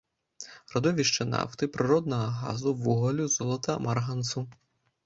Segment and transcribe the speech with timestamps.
[0.75, 4.49] Радовішчы нафты, прыроднага газу, вугалю, золата, марганцу.